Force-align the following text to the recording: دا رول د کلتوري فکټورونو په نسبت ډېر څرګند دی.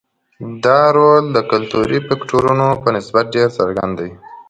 دا 0.65 0.79
رول 0.97 1.23
د 1.31 1.37
کلتوري 1.51 1.99
فکټورونو 2.07 2.67
په 2.83 2.89
نسبت 2.95 3.25
ډېر 3.35 3.49
څرګند 3.57 3.93
دی. 3.99 4.11